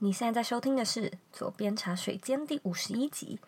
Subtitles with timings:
[0.00, 3.40] 你现在在收听的是《左边茶水间》第五十一集。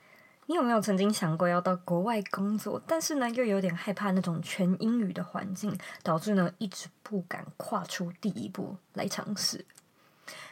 [0.47, 9.63] 你有没有曾经想过要到国外工作，但是呢，又有点害怕那种全英语的环境，导致呢一直不敢跨出第一步来尝试？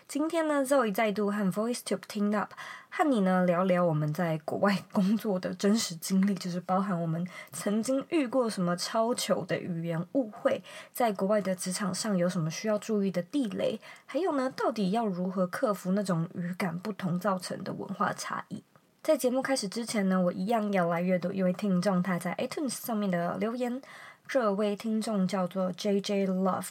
[0.09, 2.53] 今天呢，Zoe 再度和 VoiceTube Team Up，
[2.89, 10.62] 和你呢聊聊我们在国外工作的真实经历，就是包含我们曾经遇过什么超糗的语言误会，
[10.93, 18.63] 在国外的职场上有什么需要注意的地雷，还有呢，到底要如何克服那种语感不同造成的文化差异？
[19.03, 23.81] 在节目开始之前呢，我一样要来阅读一位听众他在 iTunes 上面的留言，
[24.27, 26.68] 这位听众叫做 JJ Love。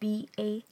[0.00, 0.64] B A，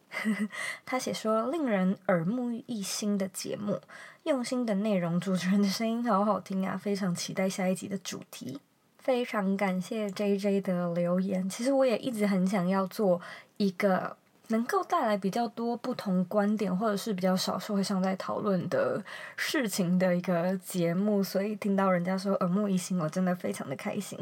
[0.85, 3.79] 他写说令人耳目一新的节目，
[4.25, 6.77] 用心的内容，主持人的声音好好听啊！
[6.77, 8.59] 非常期待下一集的主题。
[8.99, 11.49] 非常感谢 J J 的留言。
[11.49, 13.21] 其实我也一直很想要做
[13.59, 14.17] 一个
[14.49, 19.03] 能够带来比较多不同观点，或者是比较少社会上在讨论的
[19.37, 21.23] 事情的一个节目。
[21.23, 24.19] 所以听到人家说耳目一新，我真的非常的开心。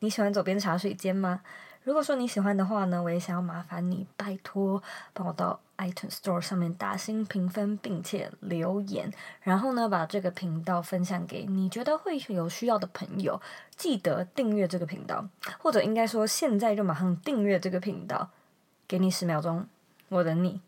[0.00, 1.40] 你喜欢左边茶水间吗？
[1.86, 9.08] 如果说你喜欢的话呢，我也想要麻烦你，拜托帮我到 iTunes Store 上面打新评分，并且留言，
[9.42, 13.40] 然后呢，把这个频道分享给你觉得会有需要的朋友。
[13.76, 15.28] 记得订阅这个频道，
[15.60, 18.30] 或者应该说现在就马上订阅这个频道。
[18.88, 19.68] 给你十秒钟，
[20.08, 20.60] 我等你。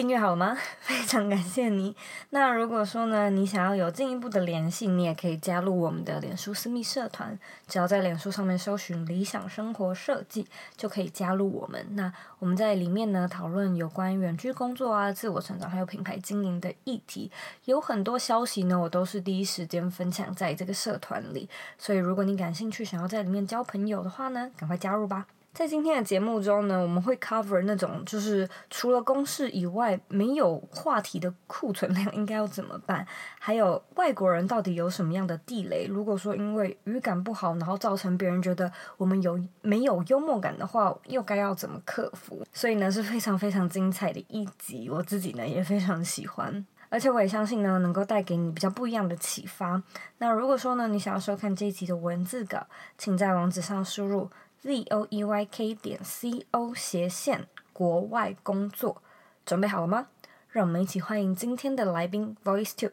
[0.00, 0.56] 订阅好了吗？
[0.80, 1.94] 非常感谢你。
[2.30, 7.38] 那如果说呢，你想要有进一步的联系，你也可以加入我们的脸书私密社团。
[7.68, 11.86] 只要在脸书上面搜寻“理想生活设计”，就可以加入我们。
[11.90, 17.30] 那我们在里面呢，讨论有关远距工作啊、自我成长还有品牌经营的议题。
[17.66, 21.46] 有很多消息呢，我都是第一时间分享在这个社团里。
[21.76, 25.26] 所以如果你感兴趣，想要在里面交朋友的话呢，赶快加入吧。
[25.52, 33.04] 在今天的节目中呢，我们会 cover 那种就是除了公式以外没有话题的库存量应该要怎么办，
[33.38, 35.86] 还有外国人到底有什么样的地雷？
[35.88, 42.46] 如果说因为语感不好，然后造成别人觉得我们有没有幽默感的话，又该要怎么克服？
[42.52, 49.82] 所以呢是非常非常精彩的一集，我自己呢也非常喜欢，而且我也相信呢能够带给你比较不一样的启发。
[50.18, 52.64] 那如果说呢你想要收看这一集的文字稿，
[52.96, 54.30] 请在网址上输入。
[54.62, 59.02] Z o e y k 点 c o 斜线国外工作，
[59.46, 60.08] 准备好了吗？
[60.50, 62.90] 让我们一起欢迎今天的来宾 VoiceTube。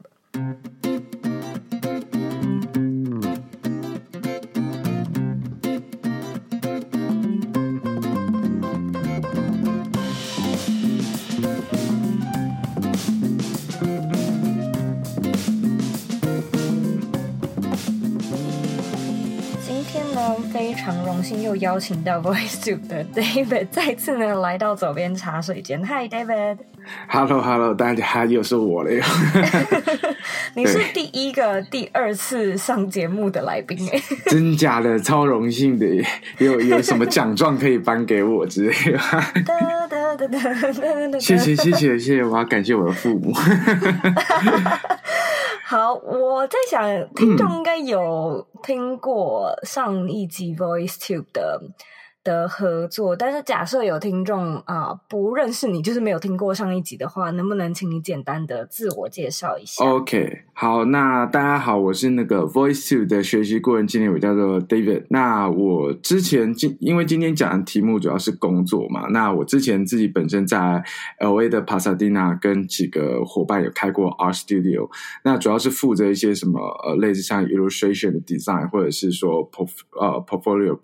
[21.67, 25.85] 邀请到 VoiceTube 的 David 再次呢来到左边茶水间。
[25.85, 26.59] Hi David。
[27.09, 29.03] Hello Hello，大家好，又是我了 哟。
[30.53, 34.01] 你是第一个第二次上节目的来宾哎，
[34.31, 35.85] 真假的超荣幸的，
[36.37, 38.73] 有有什么奖状可以颁给我之类
[41.11, 41.19] 的？
[41.19, 43.33] 谢谢谢谢谢谢，我要感谢我的父母。
[45.69, 46.81] 好，我在想，
[47.13, 51.61] 听众应该有听过上一集 VoiceTube 的。
[52.27, 65.05] 的合作，但是假设有听众啊、不认识你，就是没有听过上一集的话，能不能请你简单的自我介绍一下？OK，好，那大家好，我是那个 VoiceTube 的学习顾问，今天我叫做 David。
[65.09, 70.83] 那我之前今因为今天讲的题目主要是工作嘛，那我之前自己本身在
[71.21, 74.89] LA 的 Pasadena 跟几个伙伴有开过 R Studio，
[75.23, 80.77] 那主要是负责一些什么呃类似像 Illustration 的 Design，或者是说 Porf 呃 Portfolio。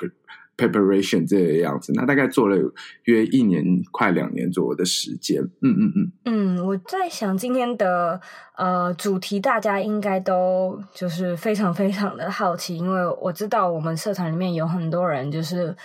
[0.55, 2.57] Preparation 这个样子，那大概做了
[3.05, 5.41] 约一年快两年左右的时间。
[5.61, 6.11] 嗯嗯嗯。
[6.25, 8.21] 嗯，我在想今天的
[8.55, 15.75] 呃主题，大家应该都就是非常非常的好奇，因为我知道我们社团里面有很多人就是。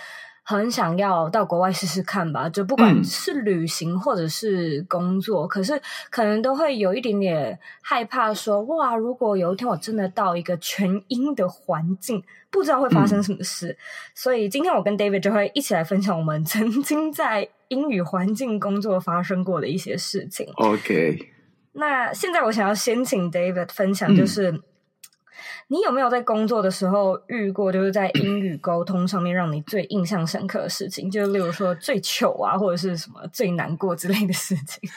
[0.57, 5.79] 很想要到国外试试看吧，就不管是旅行或者是工作，嗯、可是
[6.09, 13.67] 可能都会有一点点害怕说，说哇，如果有一天我真的到一个全英的环境，不知道会发生什么事。
[13.67, 13.77] 嗯、
[14.15, 20.51] 所以今天我跟 David 就会一起来分享我们曾经在英语环境工作发生过的一些事情。
[20.55, 21.29] OK，
[21.73, 24.49] 那现在我想要先请 David 分享，就是。
[24.51, 24.63] 嗯
[25.71, 31.09] 你有没有在工作的时候遇过，就是在英语沟通上面让你最印象深刻的事情？
[31.11, 34.89] 就例如说最糗啊，或者是什么最难过之类的事情？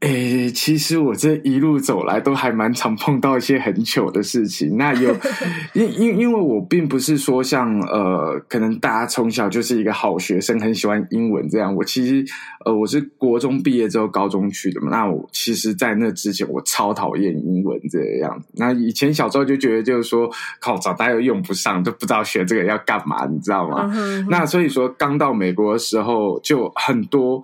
[0.00, 4.76] 诶，其实我这一路走来都还蛮常碰到一些很糗的事情。
[4.76, 5.12] 那有，
[5.74, 11.74] 因因因为我并不是说像呃，可能大家从小就是一个好学生，很喜欢英文这样。
[11.74, 12.24] 我其实
[12.64, 14.88] 呃，我是国中毕业之后高中去的嘛。
[14.88, 18.40] 那我其实，在那之前，我超讨厌英文这样。
[18.54, 20.30] 那以前小时候就觉得，就是说
[20.60, 23.80] 靠，长大又用不上，都不知道学这个要干嘛，你知道吗？
[23.86, 24.26] 嗯哼哼。
[24.30, 27.42] 那所以说，刚到美国的时候，就很多。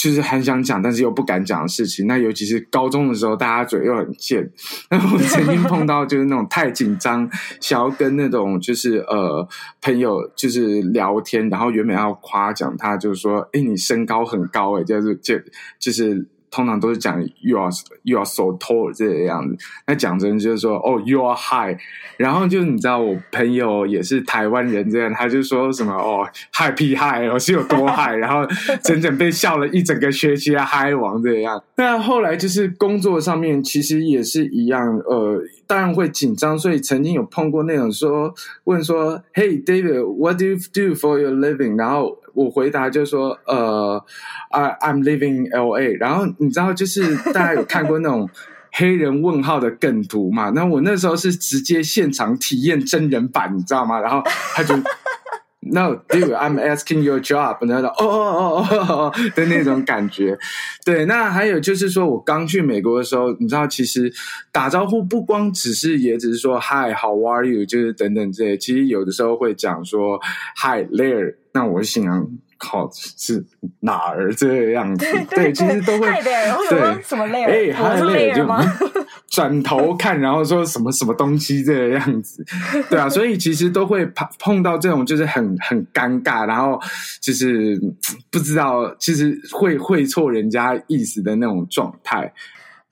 [0.00, 2.06] 就是很想讲，但是又不敢讲的事情。
[2.06, 4.48] 那尤其是高中的时候，大家嘴又很贱。
[4.90, 7.28] 那我曾经碰到就是那种太紧张，
[7.60, 9.46] 想要跟那种就是呃
[9.82, 15.34] 朋友就是聊天，然后原本要夸奖他，就是说，哎，你身高很高，哎，就是就
[15.80, 16.28] 就是。
[16.50, 17.70] 通常都是讲 you are
[18.02, 19.56] you are so tall 这个样子，
[19.86, 21.76] 那讲真就是说哦 you are high，
[22.16, 28.46] 然后就是你知道我朋友也是台湾人这样，他就说什么哦 high 屁 high，我是有多 high，然后
[28.82, 31.62] 整整被笑了一整个学期的 high 王这样。
[31.76, 38.34] 那后来就是工作上面其实也是一样，呃，当然会紧张，所以曾经有碰过那种说
[38.64, 41.78] 问说 Hey David，what do you do for your living？
[41.78, 42.18] 然后。
[42.34, 44.00] 我回答就说，呃
[44.50, 45.96] ，I I'm living in LA。
[45.98, 48.30] 然后你知道，就是大家有看过那种
[48.70, 50.50] 黑人问号的梗图嘛？
[50.50, 53.98] 那我那时候是直接现场体验真人版，你知道吗？
[53.98, 54.22] 然后
[54.54, 54.72] 他就。
[55.60, 57.58] No, dude, I'm asking your job。
[57.68, 60.38] 然后哦哦哦哦的那种感觉。
[60.84, 64.10] 对，那还有就是说，我刚去美国的时候，你知道，其实
[64.52, 67.66] 打招呼不光只是，也只是说 Hi, how are you？
[67.66, 68.56] 就是等等这些。
[68.56, 70.18] 其实有的时候会讲说
[70.62, 71.34] Hi there。
[71.52, 73.44] 那我心想，靠，是
[73.80, 75.06] 哪儿这样子？
[75.28, 76.06] 对，其实都会。
[76.08, 77.46] Hi there，对，什么 layer？
[77.46, 78.62] 哎，Hi there 吗？
[79.30, 82.44] 转头看，然后说什么什么东西这个样子，
[82.88, 86.80] 对啊，所以其实都会碰碰到这种就是很很尴尬，然后
[87.20, 87.78] 就是
[88.30, 92.32] 不知道，其实会会错人家意思的那种状态。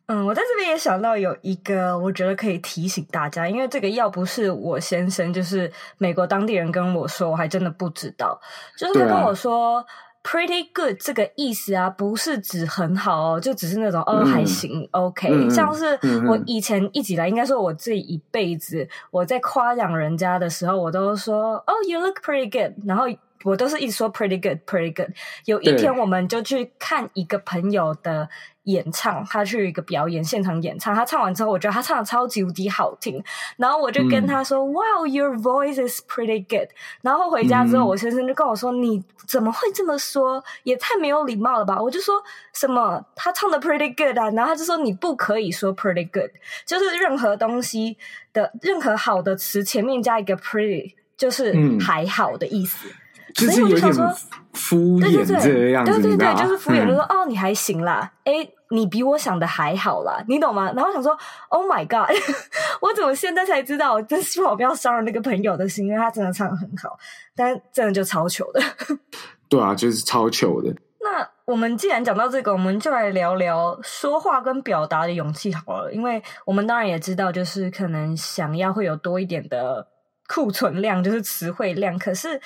[0.08, 8.38] 嗯，我在这边也想到有一个，我觉得可以提醒大家，因为这个要不是我先生，就是美国当地人跟我说，我还真的不知道，
[8.78, 9.84] 就是他跟我说。
[10.28, 15.48] Pretty good 这个意思啊，不是指很好哦，就只是那种哦还行、嗯、，OK、嗯。
[15.48, 15.96] 像是
[16.26, 23.04] 我以前一直以来，应该说我这一辈子，我在夸奖人家的时候，我都说哦、oh,，you look pretty good，然后
[23.44, 25.14] 我都是一直说 pretty good，pretty good。
[25.44, 28.28] 有一天，我们就去看一个朋友的。
[28.66, 33.22] 演唱，他去一个表演现场演唱，他唱完之后，我觉得他唱的超级无敌好听，
[33.56, 36.68] 然后我就跟他说、嗯、：“Wow, your voice is pretty good。”
[37.02, 40.42] 然后回家之后，我先生就跟我说：“嗯、你怎么会这么说？
[40.64, 42.22] 也太没有礼貌了吧！”我就说
[42.52, 43.04] 什么？
[43.14, 46.30] 他唱的 pretty good 啊，然后他就说：“你不可以说 pretty good，
[46.64, 47.96] 就是任何东西
[48.32, 52.88] 的任何好的词前面加一个 pretty，就是还好的意思。
[52.88, 52.92] 嗯”
[53.36, 54.10] 所以我就想说
[54.54, 60.72] 敷衍这样子，对对对，就是敷衍，就说哦，你还行啦，诶你比我想的还好啦，你懂吗？
[60.74, 61.16] 然后想说
[61.48, 62.10] ，Oh my God，
[62.82, 64.00] 我怎么现在才知道？
[64.02, 66.98] 真希望我不要伤了那个朋友的心，因为他真的唱得很好，
[67.36, 68.60] 但真的就超糗的。
[69.48, 70.74] 对啊，就是超糗的。
[71.00, 79.86] 那我们既然讲到这个，我们就来聊聊说话跟表达的勇气好了，因为我们当然也知道，就是可能想要会有多一点的
[80.28, 82.40] 库存量，就是词汇量，可是。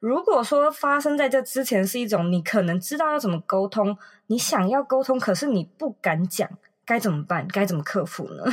[0.00, 3.96] 如果说发生在这之前是一种你可能知道要怎么沟通，
[4.28, 6.48] 你想要沟通，可是你不敢讲，
[6.86, 7.46] 该怎么办？
[7.46, 8.44] 该怎么克服呢？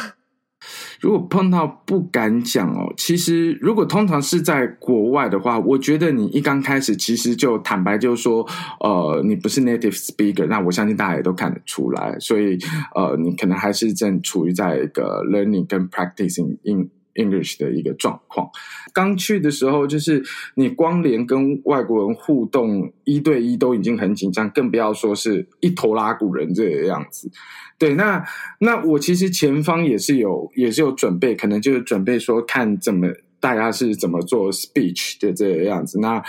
[0.99, 8.45] 如果碰到不敢讲哦，其实如果通常是在国外的话，我觉得你一刚开始其实就坦白就说，
[8.81, 12.57] 呃，你不是 native speaker，那我相信大家也都看得出来，所以
[12.93, 16.89] 呃，你可能还是正处于在一个 learning 跟 practicing in。
[17.17, 18.49] English 的一个状况，
[18.93, 20.23] 刚去的时候，就是
[20.55, 27.29] 你光连跟外国人互动一对一都已经很紧张，更不要说是一头拉古人这个样子。
[27.77, 28.23] 对，那
[28.59, 33.07] 那我其实前方也是有也是有准备，可能就是准备说看怎么
[33.39, 35.99] 大家是怎么做 speech 的这个样子。
[35.99, 36.23] 那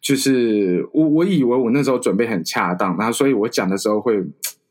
[0.00, 4.22] 就是我我以为我那时候准备很恰当，然后所以我讲的时候会。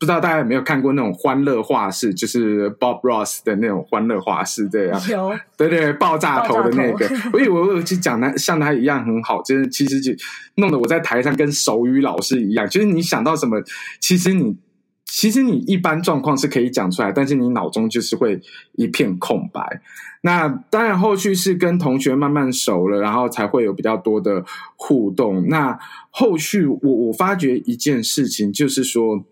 [0.02, 7.08] 不知道大家有没有看过那种欢乐画室，就是 Bob Ross 的那种欢乐画室，这样有对对，爆炸头的那个。
[7.32, 10.10] 我以为我去讲他像他一样很好，就是其实就
[10.56, 12.68] 弄得我在台上跟手语老师一样。
[12.68, 13.62] 就是你想到什么，
[14.00, 14.56] 其实你
[15.04, 18.40] 其实你一般状况是可以讲出来，但是你脑中就是会
[18.72, 19.80] 一片空白。
[20.22, 24.44] 那当然后续是跟同学慢慢熟了，然后才会有比较多的
[24.74, 25.46] 互动。
[25.46, 25.78] 那
[26.10, 29.24] 后续我我发觉一件事情，就是说。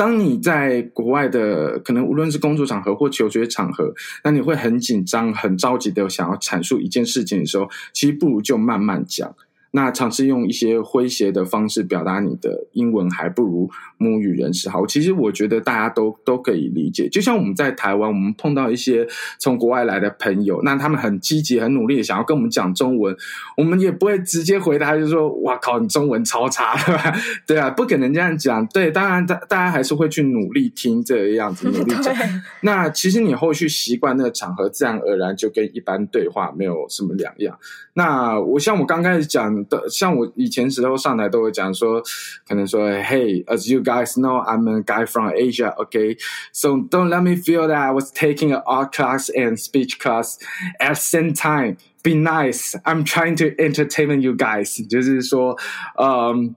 [0.00, 3.92] 当你在国外的可能无论是工作场合或求学场合，
[4.24, 9.36] 那你会很紧张、很着急的想要阐述一件事情的时候，其实不如就慢慢讲。
[9.72, 14.84] 那尝试用一些诙谐的方式表达你的英文还不如母语人士好。
[14.86, 17.08] 其实我觉得大家都都可以理解。
[17.08, 19.06] 就像我们在台湾，我们碰到一些
[19.38, 23.16] 从国外来的朋友，那他们很积极、很努力的想要跟我们讲中文，
[23.56, 27.14] 我们也不会直接回答，就是说：“哇靠，你中文超差，对吧？”
[27.46, 28.66] 对啊，不可能这样讲。
[28.68, 32.14] 对，当然大大家还是会去努力听这个样子，努力讲。
[32.62, 37.56] 那其实你后续习惯那个场合，自然而然就跟一般对话没有什么两样。
[37.93, 39.65] 那我像我刚开始讲。
[39.67, 42.01] 的像我以前时候上台都会讲说，
[42.47, 46.17] 可能说，Hey, as you guys know, I'm a guy from Asia, okay?
[46.51, 50.37] So don't let me feel that I was taking an art class and speech class
[50.79, 51.77] at the same time.
[52.03, 52.75] Be nice.
[52.83, 54.85] I'm trying to entertain you guys.
[54.87, 55.57] 就是说，
[55.97, 56.55] 嗯。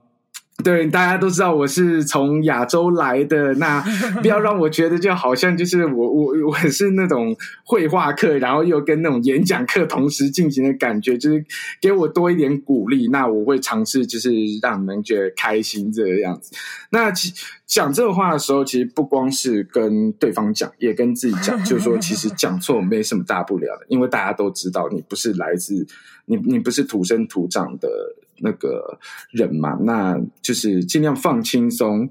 [0.62, 3.84] 对，大家都知道我是从亚洲来的，那
[4.22, 11.44] 不要让我觉得就好像就是我我我是那种绘画课，然后又跟那种演讲课同时进行的感觉，就是
[11.80, 14.30] 给我多一点鼓励，那我会尝试就是
[14.62, 16.54] 让你们觉得开心这个样子。
[16.90, 17.34] 那其
[17.66, 25.84] 讲这个话的时候，其实不光是跟对方讲，也跟自己讲，就是说其实 讲错没什么大不了的，因为大家都知道你不是来自
[26.26, 27.88] 你你不是土生土长的。
[28.38, 28.98] 那个
[29.30, 32.10] 人嘛，那就是尽量放轻松，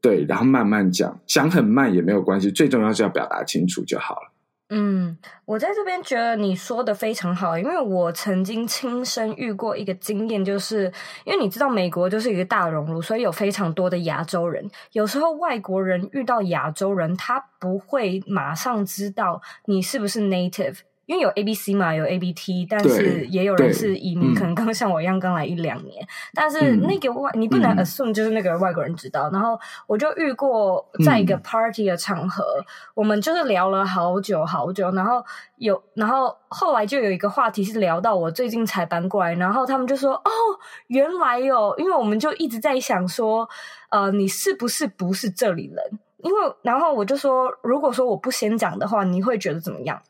[0.00, 4.32] 对，然后慢慢讲，讲很慢也没有关系，最重要是要表达清楚就好了。
[4.74, 10.90] 嗯，我在这边觉得你说的非常好，因为我曾经亲身遇过一个经验，就是
[11.26, 14.66] 因为你知道美国就是一个大熔炉，所以有非常多的亚洲人。
[14.92, 20.78] 有时候外国人遇到亚洲人，他不会马上知道你是不是 native。
[21.06, 26.02] 因为有 A B C 嘛，有 A B T，但是也有人是移民，可能刚像我一样刚来一两年。
[26.02, 29.28] 嗯、但是那个外，你不能 assume 就是那个外国人知道。
[29.30, 35.24] 嗯、然后我就遇过在一个 party 的场合，嗯、我们就是聊了好久好久，然后
[35.56, 40.30] 有，然后后来就有一个话题是聊到我最近才搬过来，然后他们就说：“哦，
[40.86, 43.48] 原来哦，因为我们就一直在想说，
[43.90, 45.98] 呃，你是不是不是这里人？
[46.18, 50.00] 因为然后我就说，如果说我不先讲的话，你会觉得怎么样？”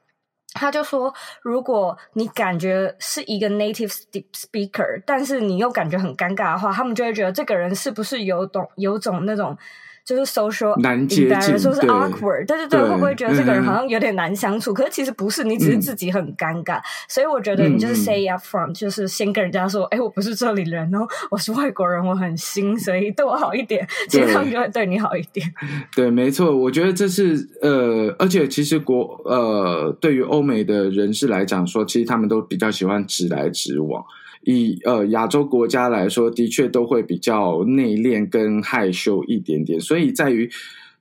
[0.54, 3.92] 他就说：“如果你感觉是一个 native
[4.32, 9.56] speaker，但是你又感觉很尴尬的话，他们就会觉得这个人是不是有懂有种那种。”
[10.04, 14.74] 就是 social 难接近，说是 awkward，对对对，会不会觉得这个人好像有点难相处？
[14.74, 16.80] 可是其实不是，你只是自己很尴尬。
[17.08, 25.46] 所以我觉得你就是 say up front，就是先跟人家说，哎，我不是这里人哦，我是外国人，我很新，所以对我好一点，其实他们就会对你好一点。
[25.94, 34.04] 对，没错，我觉得这是呃，而且其实国呃，对于欧美的人士来讲说，其实他们都比较喜欢直来直往。
[34.42, 40.50] 以呃亚洲国家来说，的确都会比较内敛跟害羞一点点，所以在于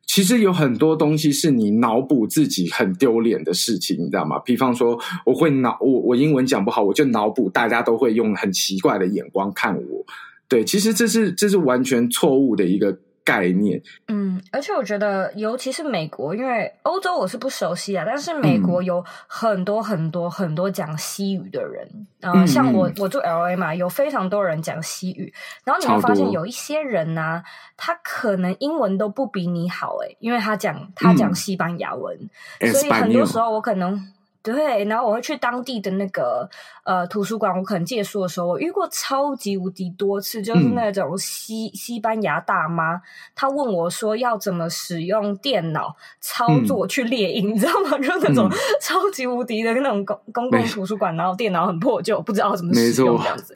[0.05, 4.39] 其实有很多东西是你脑补自己很丢脸的事情，你知道吗？
[4.39, 10.05] 比方说，我会脑我我英文讲不好，我就脑补大家都会用很奇怪的眼光看我。
[10.47, 12.97] 对，其实这是这是完全错误的一个。
[13.23, 21.87] 概念，嗯，而且我觉得，尤其是美国，因为欧洲我是不熟悉啊，但是美国有很多很多很多讲西语的人，
[22.21, 27.43] 嗯、呃，像我我住 LA 嘛，有非常多人讲西语，然后你会发现有一些人呢、啊，
[27.77, 32.17] 他可能英文都不比你好诶，因为他讲他讲西班牙文，
[32.59, 34.11] 嗯、所以很多时候我可能。
[34.43, 36.49] 对，然后我会去当地的那个
[36.83, 42.99] 呃图书馆，我可能借书的时候，我遇过超级无敌多次，就是那种西、嗯、西班牙大妈，
[43.35, 47.97] 她问我说要怎么使用电脑操作去列印，嗯、 你知道吗？
[47.99, 48.49] 就是那种
[48.81, 53.55] 超级无敌的那种公公共图书馆，然后电脑很破旧，不知道怎么使用这样子。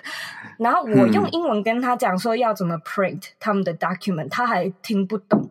[0.60, 5.50] 然后我用英文跟他讲说要怎么 print 他们的 document，他还听不懂。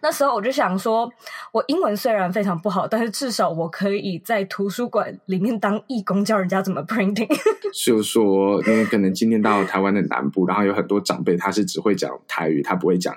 [0.00, 1.10] 那时候我就想说，
[1.52, 7.28] 我英文虽然非常不好，但是至少我可以在图书馆里面当义工，教人家怎么 printing。
[7.72, 13.16] 就 是说，因为可能今天到台湾的南部，然后有很多长辈他是只会讲台语，他不会讲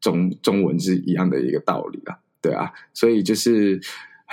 [0.00, 2.18] 中中文，是一样的一个道理啊。
[2.40, 3.80] 对啊，所以就是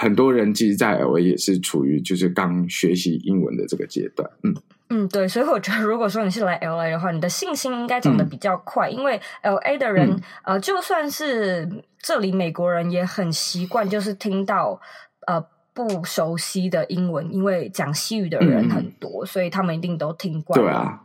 [0.01, 4.55] 很多人其实，在 LA 也是处于就是刚学习英文的这个阶段，嗯。
[4.89, 14.81] 嗯，对，所以我觉得，如果说你是来 LA 的话，你的信心应该长得比较快，嗯、因为 LA 的人，嗯、呃，就算是这里美国人也很习惯，就是听到
[15.27, 15.39] 呃
[15.73, 20.65] 不熟悉的英文，因为讲西语的人很多，嗯、所以他们一定都听惯了。
[20.65, 21.03] 对啊。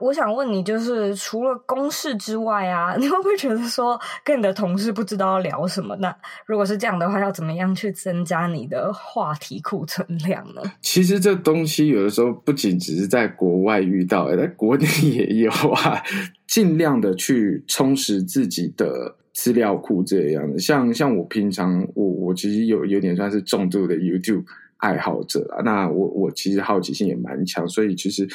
[0.00, 5.94] 我想问你，就是除了公事之外啊， 你会不会觉得说跟你的同事不知道要聊什么？
[5.96, 6.14] 那
[6.46, 10.62] 如果是这样的话，要怎么样去增加你的话题库存量呢？
[10.80, 16.02] 其实这东西有的时候不仅只是在国外遇到，在国内 也有啊。
[16.46, 20.58] 尽量的去充实自己的资料库，这样的。
[20.58, 24.44] 像像我平常，我我其实有有点算是重度的 YouTube。
[24.78, 25.62] 爱好者啊。
[25.62, 28.26] 那我我其实好奇心也蛮强，所以其实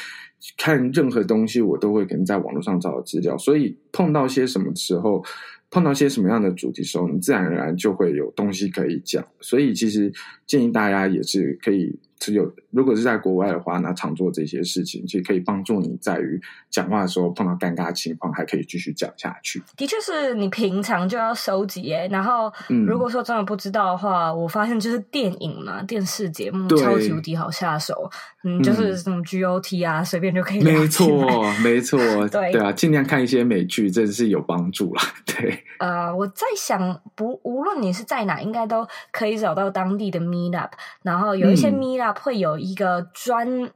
[0.56, 5.24] 看任何东西我都会可能在网络上找到资料，所以碰到些什么时候。
[5.70, 9.26] 碰到些什么样的主题时候，你自然而然就会有东西可以讲。
[9.40, 10.12] 所以，其实
[10.46, 11.98] 建议大家也是可以。
[12.20, 19.62] 持有如果是在国外的话，那常做这些事情，其实可以帮助你在于讲话的时候碰到尴尬情况，还可以继续讲下去。
[19.76, 22.52] 的确是你平常就要收集诶，然后
[22.86, 28.10] 如果说真的不知道的话，嗯、我发现就是电影嘛，电视节目超级无敌好下手，
[28.42, 30.60] 嗯，就是什么 GOT 啊，随、嗯、便就可以。
[30.60, 35.02] 没错，没错， 对对啊，尽量看一些美剧，真的是有帮助啦。
[35.24, 42.24] 对，呃，我在想，不，无论你是在哪，应该都可以找到当地的 Meet Up，然后有一些 Meet Up、嗯。
[42.24, 43.70] 会有一个专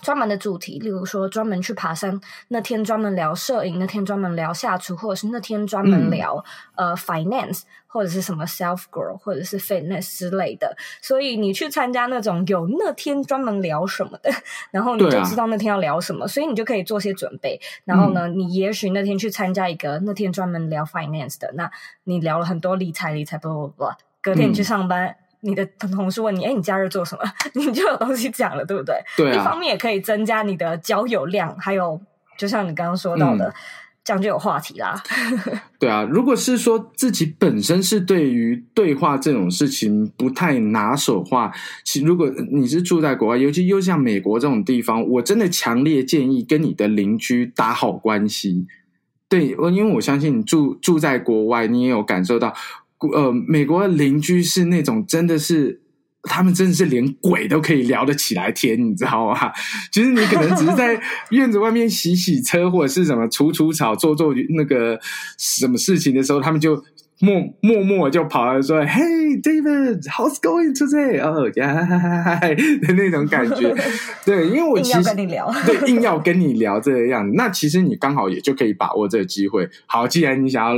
[0.00, 6.42] 专门的主题，例如说专门去爬山，那天专门聊摄影，那天专门聊下厨，或者是那天专门聊、
[6.76, 10.74] 嗯、呃 finance，或者是什么 self grow，或者是 fitness 之类的。
[11.02, 14.30] 所以你去参加那种有那天专门聊什么的，
[14.70, 17.60] 然后你就知道那天要聊什么，啊、所以你就可以做些准备。
[17.84, 21.70] 然后呢，嗯、你也许那天去参加一个那天专门聊 finance 的，那
[22.04, 23.84] 你聊了很多理财理财，不不不，
[24.22, 25.06] 隔天你去上班。
[25.06, 27.22] 嗯你的同事问你：“哎，你假日做什么？”
[27.54, 28.94] 你就有东西讲了，对不对？
[29.16, 29.34] 对啊。
[29.34, 32.00] 一方面也可以增加你的交友量，还有
[32.38, 33.54] 就像你刚刚说到的，嗯、
[34.04, 35.02] 这样就有话题啦。
[35.80, 41.52] 对啊，如果是说自己本身是对于对话这种事情不太拿手的话，
[41.84, 48.66] 其实如果你是住在国外，尤其又像美国这种地方，我真的强烈建议跟你的邻居打好关系。
[49.28, 52.54] 对，我因为我相信你住住在国外，你也有感受到。
[53.08, 55.80] 呃，美国的邻居是那种真的是，
[56.22, 59.52] 他们真的是连鬼都可以聊得起来天，你知道吗？
[59.92, 64.98] 其 实你可能只是在院子外面洗洗车，或者是什么除除草、做做那个
[65.38, 66.80] 什么事情的时候，他们就
[67.20, 72.38] 默默默就跑来说：“Hey David, how's going today？” 哦呀
[72.86, 73.74] 的那种感觉。
[74.24, 77.32] 对，因为我其实硬要跟你聊，对，硬要跟你聊这个样子。
[77.36, 79.68] 那其实你刚好也就可以把握这个机会。
[79.86, 80.76] 好，既然你想要。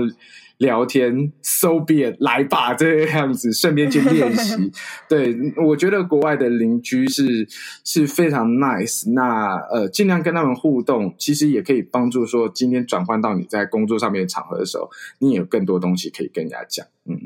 [0.58, 4.70] 聊天，so be it，来吧，这个样子，顺便去练习。
[5.08, 7.46] 对，我觉得国外的邻居是
[7.84, 16.86] 是非常 nice，那呃，尽量跟他们互动，其实也可以帮助说，今天转换到你在工作上面的场合的时候，你也有更多东西可以跟人家讲。
[17.06, 17.18] 嗯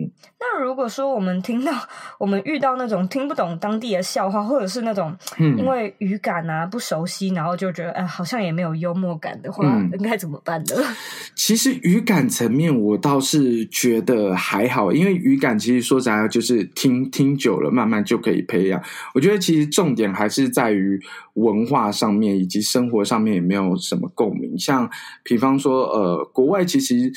[0.59, 1.73] 如果说我们听到
[2.19, 10.75] 我们遇到那种听不懂当地的笑话，或者是那种因为语感啊不熟悉，然后就觉得哎，好像也没有幽默感的话，嗯、应该怎么办呢？
[11.35, 18.83] 其实语感层面，我倒是觉得还好，因为语感其实说实在，就是听听久了，慢慢就可以培养。
[19.15, 21.01] 我觉得其实重点还是在于
[21.35, 24.59] 文化上面，以及生活上面也没有什么共鸣。
[24.59, 24.91] 像
[25.23, 27.13] 比方说，呃，国外其实。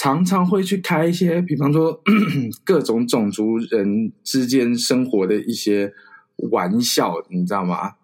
[0.00, 2.00] 常常会去开一些，比方说
[2.62, 5.92] 各种种族人之间生活的一些
[6.52, 7.94] 玩笑，你知道吗？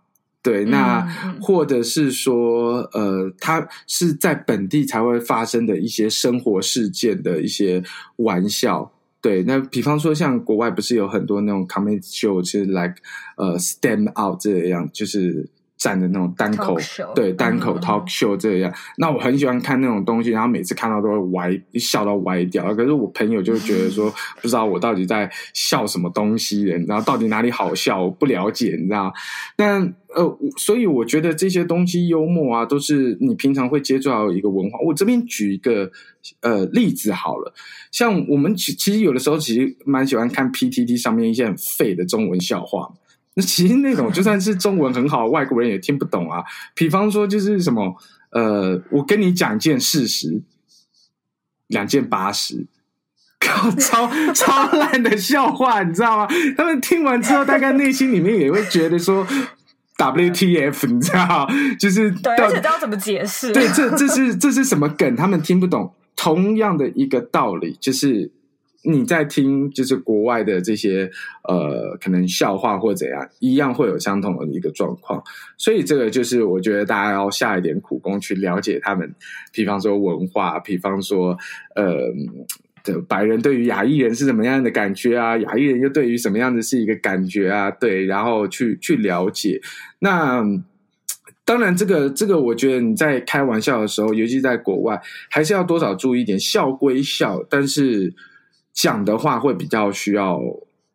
[0.43, 1.07] 对，那
[1.41, 7.81] 或者是说，呃，他是在本地才会发生的一些生活事件的一些
[8.17, 8.91] 玩笑。
[9.21, 12.97] 对，那比方说像国外不是有很多那种 comedy show，就是 like
[13.37, 15.49] 呃 stand out 这样，就是。
[15.85, 22.75] 站的那种单口，show, 对单口 talk show 这样，嗯、那我很喜欢看那种东西，然后每次看到都会歪，笑到歪掉。
[22.75, 29.13] 可是我朋友就觉得说， 不知道我到底在笑什么东西，然后到底哪里好笑，我不了解，你知道？
[29.57, 34.79] 但呃，所以我觉得这些东西幽默啊，都是你平常会接触到一个文化。
[34.87, 35.91] 我这边举一个
[36.41, 37.53] 呃例子好了，
[37.91, 42.91] 像我们其其实有的时候其实蛮喜欢看 PTT 上面一些很废的中文笑话。
[43.35, 46.43] 那 其实那种就算是中文很好，外国人也听不懂啊。
[46.75, 47.97] 比方说，就是什么，
[48.31, 50.43] 呃，我跟你讲一件事实，
[51.67, 52.67] 两件八十，
[53.41, 56.29] 靠，超 超烂的笑话，你知道吗？
[56.57, 59.27] 他们听完之后，大概内心里面也会觉得说
[59.97, 61.49] ，WTF，你知道？
[61.79, 63.53] 就是对，而且知道怎么解释？
[63.53, 65.17] 对，这这是这是什么梗？
[65.17, 65.93] 他们听不懂。
[66.17, 68.31] 同样的一个道理，就是。
[68.87, 71.11] 你在听，就是国外的这些
[71.49, 75.23] 呃，可能笑话或怎样，一样会有相同的一个状况。
[75.57, 79.11] 所以这个就是我觉得大家要下一点苦功去了解他们，
[79.55, 81.35] 比方说文化，比方说
[81.75, 82.13] 呃，
[82.85, 87.71] 的白人对于亚裔人是什么样的感觉啊，亚裔人又对于什么样的是一个感觉啊？
[87.71, 89.59] 对，然后去去了解。
[89.99, 90.45] 那
[91.47, 96.39] 当然，这个这个，我觉得你在开玩笑的时候，尤其在国外，还是要多少注意一点。
[96.39, 98.13] 笑归笑，但是。
[98.75, 100.39] 讲的话会比较需要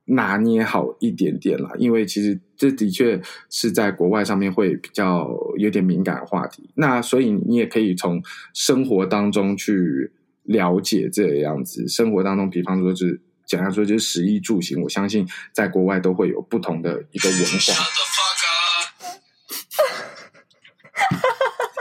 [0.05, 6.69] 拿捏好一点点啦，因为其实这的确是在国外上面会比较有点敏感的话题。
[6.75, 8.21] 那所以你也可以从
[8.53, 10.11] 生活当中去
[10.43, 11.87] 了解这样子。
[11.87, 17.73] 生活当中，比方说是简单说就是食衣住行，我相信在国外都会有不同的一个文化。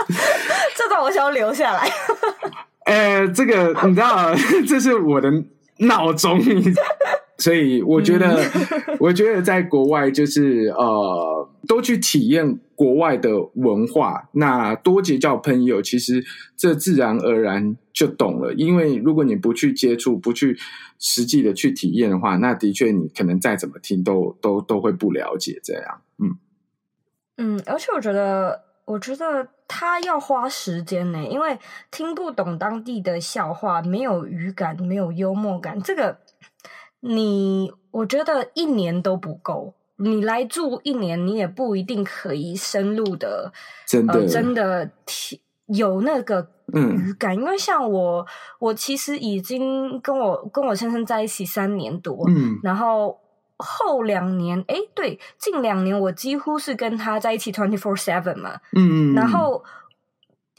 [0.77, 1.91] 这段我想要留下来。
[2.85, 4.35] 呃，这个你知道，
[4.67, 5.31] 这是我的
[5.79, 6.41] 闹钟，
[7.39, 8.41] 所以我觉得，
[8.99, 16.25] 我觉得在国外就是呃，都去体验国外的文化，那多结交朋友，其实
[16.57, 18.53] 这自然而然就懂了。
[18.55, 20.57] 因为如果你不去接触，不去
[20.99, 26.01] 实际的去体验的话，那的确你可能再怎么听都都都会不了解这样。
[26.19, 26.37] 嗯
[27.37, 28.68] 嗯，而且我觉得。
[28.89, 31.59] 我觉得他要花时间呢，因为
[31.91, 35.79] 听不懂当地的笑话，没有语感，没有幽默感。
[35.83, 36.17] 这个
[37.01, 39.75] 你，我觉得一年都不够。
[39.97, 43.53] 你来住一年，你也不一定可以深入的，
[43.87, 44.91] 真的、呃、真的
[45.67, 47.35] 有那个语感。
[47.35, 48.27] 嗯、因为像我，
[48.59, 53.19] 我其实已经跟我跟我先生在一起三年多，嗯，然后。
[53.59, 59.63] 后两年，哎，对，近两年我几乎是跟他在一起 twenty four seven 嘛，嗯，然后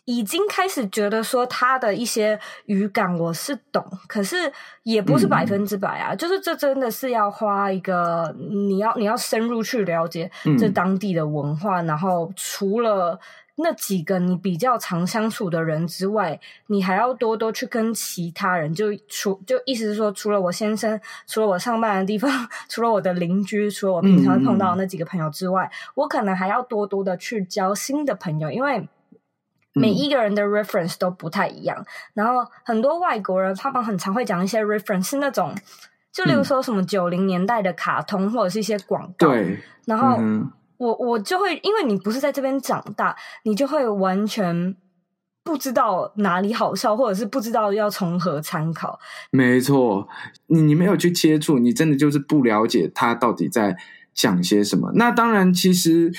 [0.06, 4.52] 已经开始觉得说他的一些语感我是懂，可是
[4.84, 13.20] 也不是百分之百啊，嗯、就是这真的是要花一个你要你要深入去了解这当地的文化，嗯、然后除了。
[13.62, 22.32] 那几个你比较常相处的人之外，你还要多多去跟其他人，就除就意思是说，除了我先生，除了我上班的地方，
[22.69, 28.88] 除了我的邻居，除了我平常碰到的那几个朋友之外，嗯、我可能还要多多的去交新的朋友，因为
[29.74, 31.78] 每一个人的 reference 都不太一样。
[31.80, 35.54] 嗯、然后很多外国人他们很常会讲一些 reference 是那种，
[36.13, 40.17] 就例如说什么九零年代的卡通或者是一些广告，对，然后。
[40.80, 44.76] 我我就会，因为你不是在这边长大，你就会完全
[45.44, 48.98] 不知道哪里好笑，或者是不知道要从何参考。
[49.30, 50.08] 没错，
[50.48, 53.76] 你你没有去接触，你真的就是不了解他到底在
[54.13, 54.92] 讲些什么。
[54.96, 56.12] 那当然，其实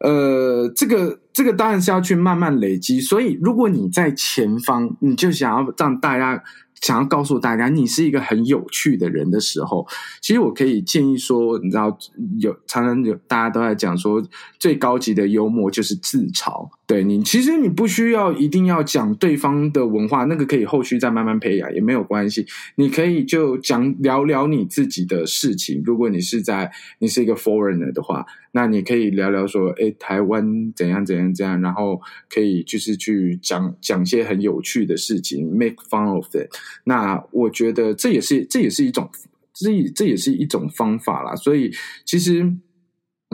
[0.00, 3.00] 呃，这个这个当然是要去慢慢累积。
[3.00, 6.42] 所以，如果你在前方，你就想要让大家。
[6.80, 9.86] 想要告诉大家，你是一个很有趣的人的时候，
[10.20, 11.96] 其实我可以建议说，你知道，
[12.38, 14.22] 有常常有大家都在讲说，
[14.58, 16.68] 最高级的幽默就是自嘲。
[16.86, 22.46] 对你，其实你不需要一定要讲对方的文化，那个可以后续再慢慢培养，也没有关系。
[22.76, 25.82] 你可以就讲聊聊你自己的事情。
[25.84, 36.48] 如果你是在你是一个 foreigner 的话，那你可以聊聊说，哎，台湾怎样怎样怎样，然后可以就是去讲讲些很有趣的事情，make fun of it。
[36.84, 39.10] 那我觉得这也是这也是一种
[39.52, 41.34] 这这也是一种方法啦。
[41.36, 41.72] 所以
[42.04, 42.56] 其实。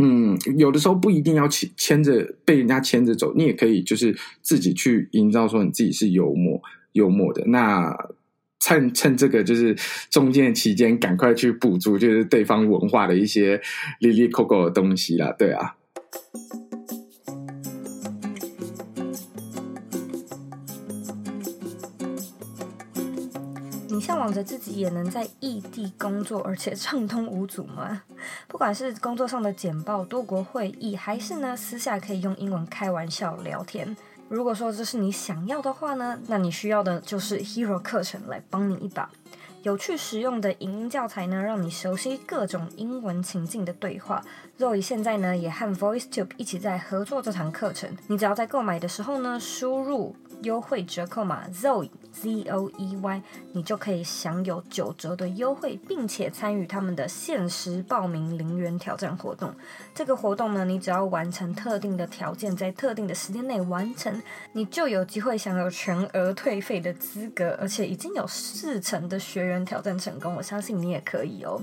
[0.01, 6.59] 嗯，有的时候不一定要牵牵着被人家牵着走，你也可以就是自己去营造说你自己是幽默
[6.93, 7.45] 幽默的。
[7.49, 7.95] 那
[8.59, 9.77] 趁趁这个就是
[10.11, 13.61] 中间期间，赶快去补足就是对方文化的一些
[14.01, 15.77] 哩哩扣扣的东西啦，对啊。
[24.23, 28.03] 往着自己也能在异地工作，而且畅通无阻吗？
[28.47, 33.97] 不管是工作上的简报、多国会议，还是呢私下可以用英文开玩笑聊天。
[34.29, 39.11] 如果说这是你想要的话呢，那你需要的就是 Hero 课程来帮你一把。
[39.65, 44.25] 有趣实用的影音教材呢，让你熟悉各种英文情境的对话。
[44.57, 47.91] Zoe 现在呢也和 VoiceTube 一起在合作这堂课程。
[48.07, 59.55] 你只要在购买的时候呢，输入优惠折扣码 Zoe Z O E Y，你就可以享有九折的优惠，并且参与他们的限时报名零元挑战活动。
[59.95, 70.35] 这个活动呢，你只要完成特定的条件，在特定的时间内完成，你就有机会享有全额退费的资格，而且已经有四成的学员挑战成功。
[70.35, 71.61] 我相信你也可以哦。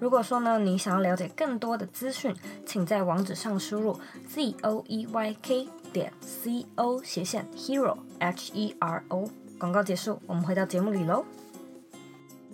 [0.00, 2.34] 如果说呢，你想要了解更多的资讯，
[2.66, 9.30] 请在网址上输入 Z O E Y K 点 C O 斜线 Hero H E R O。
[9.60, 11.24] 广告结束，我们回到节目里喽。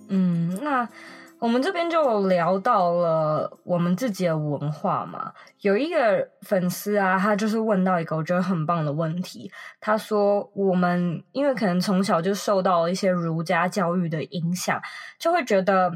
[0.09, 0.87] 嗯，那
[1.39, 5.33] 我们这边就聊到了我们自己的文化嘛。
[5.63, 9.51] 有一个粉丝啊，他就是问到一个我觉得很棒的问题。
[9.81, 14.79] 他说：“我们因为可能从小就受到了一些儒家教育的影响，
[15.19, 15.91] 就会觉得。”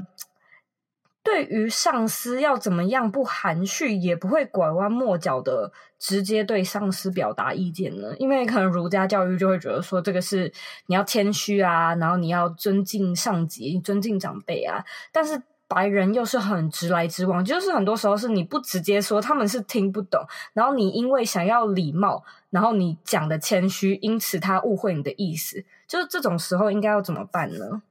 [1.25, 8.15] 对于上司要怎么样不含蓄，也不会拐弯抹角的直接对上司表达意见呢？
[8.19, 10.53] 因为可能儒家教育就会觉得说，这个是
[10.87, 14.85] 你要谦虚啊，然后你要尊敬上级、尊敬长辈啊。
[15.11, 20.21] 但是白人又是很直来直往，就是很多时候是你不直接说，他们是听不懂。
[20.53, 25.65] 然后你因为想要礼貌，然后你讲的谦虚，因此他误会你的意思。
[25.89, 27.83] 就是这种时候应该要怎么办呢？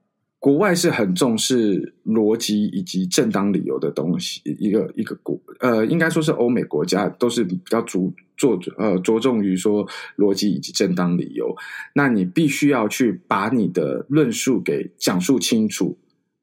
[0.43, 11.55] 国外是很重视逻辑以及正当理由的东西，一个一个国呃，应该说是欧美国家都是比较着着呃着重于说逻辑以及正当理由。
[11.95, 15.97] 那你必须要去把你的论述给讲述清楚。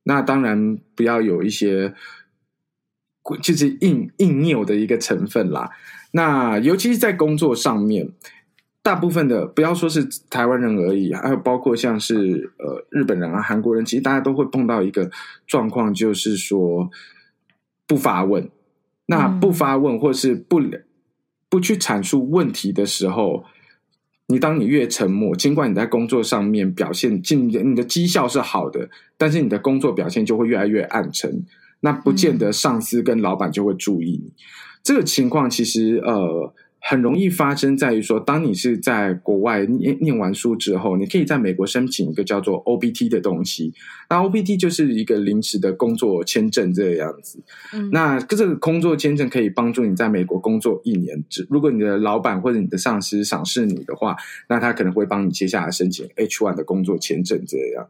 [0.04, 1.92] 那当然不要有一些
[3.42, 5.68] 就是硬硬拗的一个成分啦。
[6.12, 8.10] 那尤其是在工作上面。
[8.82, 15.10] 大部分的不要说是台湾人而已，还有包括像是呃日本人啊、韩国人，其实大家都会碰到一个
[15.46, 16.90] 状况，就是说
[17.86, 18.48] 不发问。
[19.04, 20.62] 那不发问或是不
[21.50, 23.44] 不去阐述问题的时候，
[24.28, 28.88] 你当你越沉默，尽管你在工作上面表现，尽你的绩效是好的，
[29.18, 31.44] 但是你的工作表现就会越来越暗沉。
[31.80, 34.32] 那不见得上司跟老板就会注意你。
[34.82, 36.54] 这个情况其实呃。
[36.82, 43.72] 很容易发生在于说，当你是在国外念念完书之后，你可以在美国申请一个叫做 OPT 的东西。
[44.08, 47.38] 那 OPT 就是一个临时的工作签证这个样子。
[47.72, 51.22] 嗯，那这个工作签证可以帮助你在美国工作一年。
[51.48, 54.16] 如果你的老板或者你的上司赏识你的话，
[54.48, 57.86] 那他可能会帮你接下来申请 H1 的工作签证这样。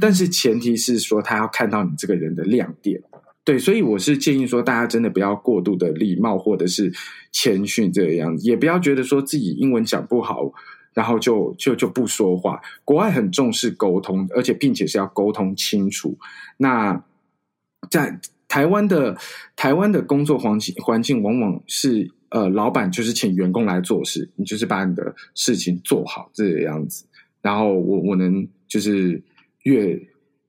[0.00, 3.02] 但是前提是说，他要看到你这个人的亮点。
[3.44, 6.90] 对，所以我是建议说，大家真的不要过度的礼貌或者是
[7.30, 10.50] 谦逊这个样子，也不要觉得说自己英文讲不好，
[10.94, 12.58] 然后就就就不说话。
[12.86, 16.16] 国外很重视沟通，而且并且是要沟通清楚。
[16.56, 17.04] 那
[17.90, 19.18] 在台湾的
[19.54, 27.04] 台湾的工作环境环境，往往是呃，老板就是请员工来做事，你就是把你的事情做好这个样子，
[27.42, 29.22] 然后我我能就是
[29.64, 30.00] 越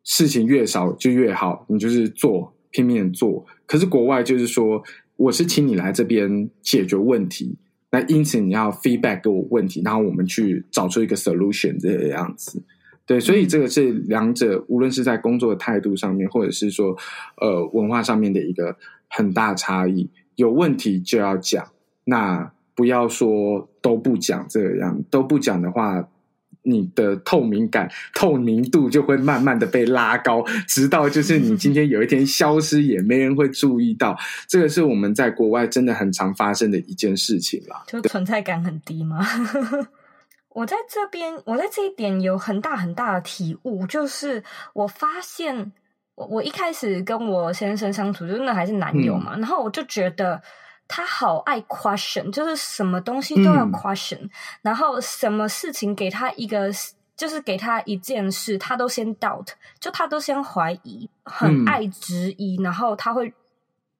[0.05, 2.54] 事情越少就越好，你就是做。
[2.75, 4.83] 拼命做，可是国外就是说，
[5.15, 7.55] 我是请你来这边解决问题，
[7.89, 12.61] 那因此你要 feedback 给我问题，然后我们去找出一个 solution 这个样子。
[13.05, 16.93] 对，所以这个是两者，无论是在工作的态度上面，或者是说
[17.37, 18.75] 呃文化上面的一个
[19.07, 20.09] 很大差异。
[20.35, 21.65] 有问题就要讲，
[22.03, 26.09] 那不要说都不讲这样，都不讲的话。
[26.65, 34.17] 你的透明感、透明度就会慢慢的被拉高，直到就是你今天有一天消失，也没人会注意到。
[34.47, 37.83] 这个是我们在国外真的很常发生的一件事情啦。
[37.87, 39.25] 就存在感很低吗？
[40.49, 45.71] 我在这边，我在这一点有很大很大的体悟，就是我发现，
[46.15, 50.41] 我我一开始跟我先生相处，就是那还是男友嘛，嗯、然后我就觉得。
[50.87, 54.29] 他好爱 question，就是什么东西都要 question，嗯，
[54.61, 56.69] 然后什么事情给他一个，
[57.15, 59.47] 就是给他一件事，他都先 doubt，
[59.79, 63.33] 就他都先怀疑，很爱质疑，嗯，然后他会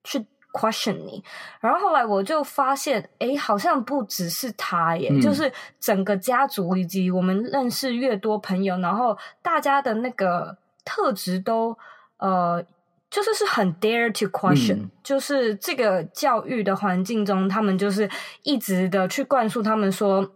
[0.04, 1.24] 去 question 你。
[1.60, 11.78] 然后后来我就发现，哎，好像不只是他耶，嗯，就是整个家族以及我们认识越多朋友，然后大家的那个特质都
[12.18, 12.64] 呃。
[13.10, 18.10] 就是是很 dare to question，嗯，就是这个教育的环境中，他们就是
[18.44, 20.32] 一直的去灌输他们说，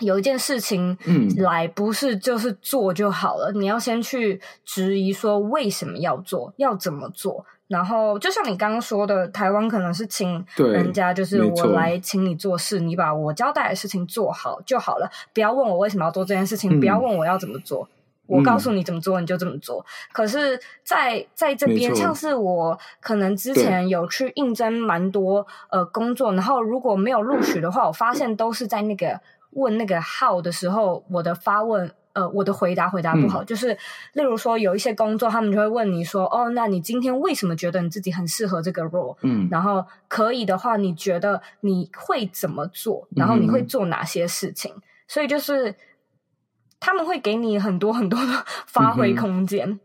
[0.00, 7.44] 有一件事情嗯来不是就是做就好了，嗯，你要先去质疑说为什么要做，要怎么做。
[7.66, 17.88] 然后就像你刚刚说的，台湾可能是请人家，就是我来请你做事，你把我交代的事情做好就好了，不要问我为什么要做这件事情，嗯，不要问我要怎么做。
[18.26, 19.80] 我告诉你怎么做，你就这么做。
[19.80, 33.42] 嗯、可是在，在在这边，像是我可能之前有去应征蛮多呃工作，然后如果没有录取的话，我发现都是在那个问那个 how 的时候，我的发问呃，我的回答回答不好。
[33.42, 33.76] 嗯、就是
[34.14, 43.06] 例如说，有一些工作，他们就会问你说：“哦，那你今天为什么觉得你自己很适合这个 role？” 嗯，然后可以的话，你觉得你会怎么做？
[43.14, 44.72] 然后你会做哪些事情？
[44.74, 45.74] 嗯、所以就是。
[46.84, 49.80] 他们会给你很多很多的发挥空间，嗯，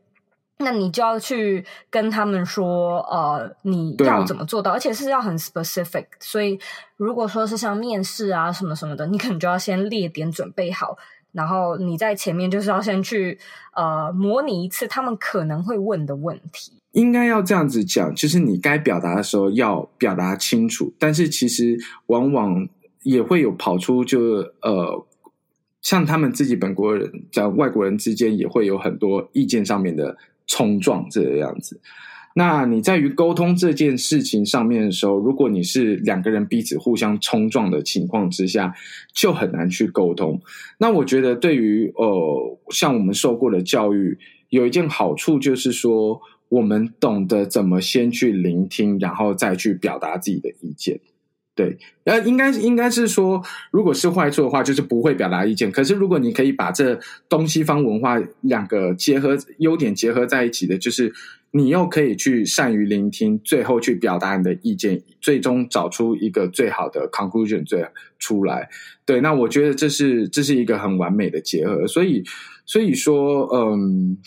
[0.57, 6.07] 那你就要去跟他们说，呃，你要怎么做到，啊，而且是要很 specific。
[6.19, 6.59] 所以，
[6.97, 10.97] 如果说是像面试啊什么什么的，你可能就要先列点准备好，
[11.31, 13.39] 然后你在前面就是要先去
[13.73, 16.73] 呃模拟一次他们可能会问的问题。
[16.91, 22.67] 应该要这样子讲，就是你该表达的时候要表达清楚，但是其实往往
[23.03, 24.19] 也会有跑出就
[24.61, 25.05] 呃。
[25.81, 31.79] 像他们自己本国人，在外国人之间也会有很多意见上面的冲撞，这个样子。
[32.35, 38.73] 那你在于沟通这件事情上面的时候，如果你是两个人彼此互相冲撞的情况之下，
[39.13, 40.39] 就很难去沟通。
[40.77, 44.17] 那我觉得，对于呃，像我们受过的教育，
[44.49, 50.99] 有一件好处就是说，我们懂得怎么先去聆听，然后再去表达自己的意见。
[51.59, 55.69] 对，那，应该应该是说，如果是坏处的话，就是不会表达意见。
[55.69, 61.11] 可是如果你可以把这东西方文化两个结合优点结合在一起的，就是
[61.51, 67.85] 你又可以去善于聆听，最后去表达你的意见，最终找出一个最好的 conclusion 最
[68.19, 68.69] 出来。
[69.05, 71.85] 对，那我觉得这是这是一个很完美的结合。
[71.87, 72.23] 所以
[72.65, 74.17] 所以说，嗯，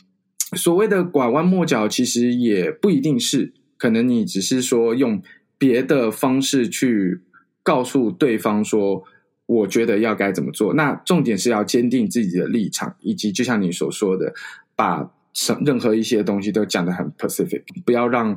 [0.55, 5.23] 所谓的拐弯抹角，其实也不一定是，可能你只是说用。
[5.63, 7.21] 别的方式去
[7.63, 9.05] 告诉对方说，
[9.47, 10.75] 我觉得要该怎么做。
[10.75, 14.35] 那重点是要坚定自己的立场，以及就像你所说的，
[14.75, 18.37] 把什任何一些东西都讲得很 Pacific，不要让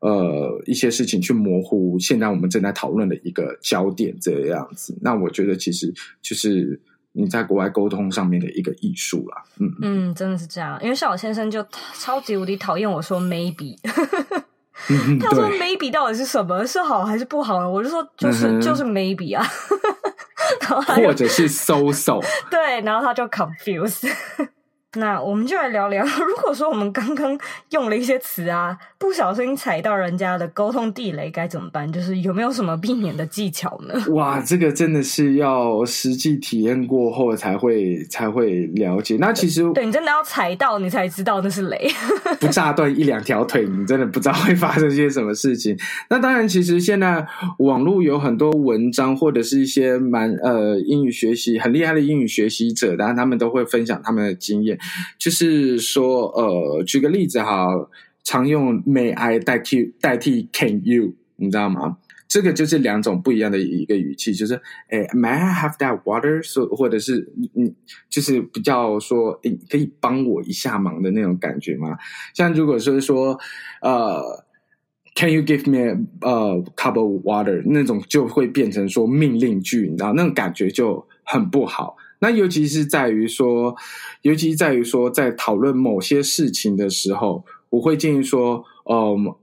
[0.00, 4.98] 呃一些事情去模糊现在我们正在讨论的一个焦点这样子。
[5.00, 6.78] 那我觉得其实就是
[7.12, 9.42] 你在国外沟通上面的一个艺术啦。
[9.58, 10.78] 嗯嗯，真的是这样。
[10.82, 13.78] 因为像我先生就超级无敌讨厌我说 maybe。
[15.20, 16.66] 他说 maybe 到底是什么？
[16.66, 17.68] 是好还是不好呢？
[17.68, 19.46] 我就说就是、嗯、就是 maybe 啊，
[20.60, 22.20] 然后或者是 so so。
[22.50, 24.10] 对，然后他就 confuse。
[24.96, 27.38] 那我们就来聊聊， 如果说我们刚刚
[27.70, 31.90] 用了一些词啊，不小心踩到人家的沟通地雷，该怎么办？
[31.90, 33.94] 就是有没有什么避免的技巧呢？
[34.14, 39.16] 哇，这个真的是要实际体验过后才会才会了解。
[39.18, 41.90] 那其实对，对你真的要踩到，你才知道那是雷。
[42.40, 45.76] 不炸断一两条腿，你真的不知道会发生些什么事情。
[46.10, 47.26] 那当然，其实现在
[47.58, 54.78] 网络有很多文章，或者是一些蛮呃英语学习很厉害的英语学习者，当然他们都会分享他们的经验。
[55.18, 57.68] 就是说，呃，举个例子哈，
[58.24, 61.98] 常用 May I 代替代替 Can you，你知道吗？
[62.28, 66.42] 这个就是两种不一样的一个语气，就是，诶，May I have that water？
[66.76, 67.72] 或者是你你
[68.10, 71.96] 就是比较说，诶，可以帮我一下忙的那种感觉吗？
[72.34, 73.38] 像如果说说，
[73.80, 74.44] 呃
[75.14, 75.92] ，Can you give me a,
[76.28, 77.62] a cup of water？
[77.64, 81.96] 那种就会变成说命令句，你知道，那种感觉就很不好。
[82.18, 83.76] 那尤其是在于说，
[84.22, 89.34] 尤其在于说，在讨论某些事情的时候，我会建议说，嗯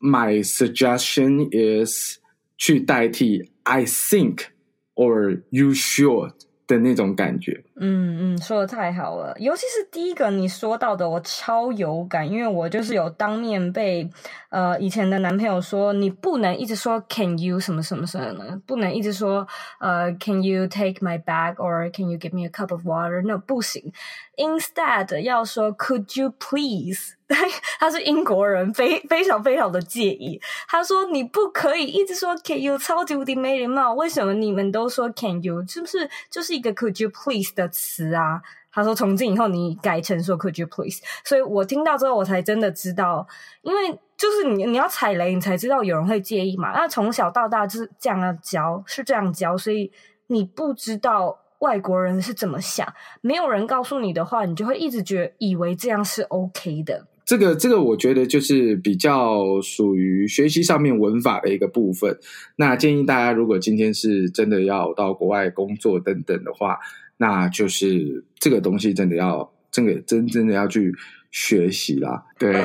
[0.00, 2.18] ，My suggestion is
[2.56, 4.46] 去代替 I think
[4.94, 6.32] or you should。
[6.66, 14.08] 的那种感觉，嗯嗯，说的太好了，尤其是第一个你说到的，我超有感，因为我就是有当面被
[14.50, 18.62] 呃以前的男朋友说，你不能一直说 Can you 什么什么什么？
[18.64, 19.46] 不能一直说
[19.80, 23.20] 呃 Can you take my bag or Can you give me a cup of water？
[23.26, 23.92] 那不行
[24.36, 27.14] ，Instead 要说 Could you please？
[27.80, 30.38] 他是英国人，非非常非常的介意。
[30.68, 33.94] 他说：“你不可以一直说 Can you，超级无敌没礼貌。
[33.94, 35.66] 为什么你们都说 Can you？
[35.66, 38.40] 是不是就是一个 Could you please 的词啊？”
[38.72, 43.26] 他说：“从今以后你改成说 Could you please。”所以我听到之后，我才真的知道，
[43.62, 46.72] 因为就是你你要踩雷，你才知道有人会介意嘛。
[46.72, 49.92] 那从小到大就是这样教，是这样教，所以
[50.26, 57.06] 你不知道外国人是怎么想，没有人告诉你的话，你就会一直觉以为这样是 OK 的。
[57.24, 62.18] 这个这个，我觉得就是比较属于学习上面文法的一个部分。
[62.56, 66.78] 那建议大家，如果今天是真的要到国外工作等等的话，
[67.16, 70.94] 那就是这个东西真的要，真的真真的要去。
[71.36, 72.64] 学习啦，对，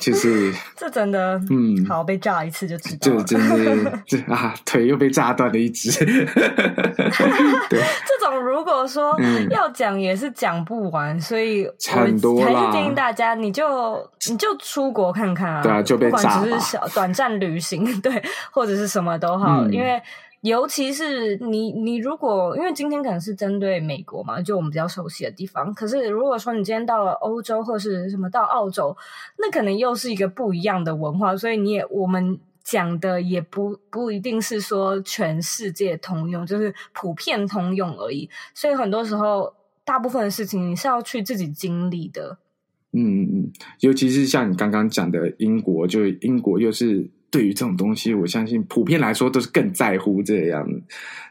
[0.00, 5.90] 就是 这真的，嗯，好被炸一次就知道，就真的这 啊，腿又被炸断了一只。
[6.02, 6.08] 对，
[7.68, 9.14] 这种如果说
[9.50, 12.46] 要讲也是讲不完，嗯、所以很多啦。
[12.46, 20.00] 还是建议大家，你就你就出国看看啊，对啊，就被炸，不管只是小短暂旅行，对，或者是什么都好，嗯、因为。
[20.42, 25.74] 尤其是你，你如果因为今天可能是针对美国嘛，就我们比较熟悉的地方。
[25.74, 28.96] 可是如果说你今天到了欧洲或是什么到澳洲，
[29.38, 38.30] 那可能又是一个不一样的文化，所以你也我们讲的也不不一定是说全世界通用，就是普遍通用而已。
[38.54, 39.52] 所以很多时候，
[39.84, 42.38] 大部分的事情你是要去自己经历的。
[42.92, 47.10] 嗯嗯嗯，尤其是像你刚刚讲的英国，就英国又是。
[47.36, 50.66] 对于这种东西，我相信普遍来说都是更在乎这样，